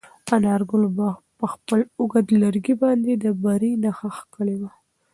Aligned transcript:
انارګل 0.35 0.83
په 1.37 1.45
خپل 1.53 1.79
اوږد 1.99 2.27
لرګي 2.43 2.75
باندې 2.83 3.11
د 3.23 3.25
بري 3.43 3.71
نښه 3.83 4.09
کښلې 4.33 4.55
وه. 4.61 4.71